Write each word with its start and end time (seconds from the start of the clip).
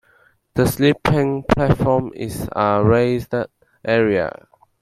The 0.55 0.65
sleeping 0.65 1.43
platform 1.43 2.11
is 2.15 2.49
a 2.55 2.83
raised 2.83 3.35
area. 3.85 4.47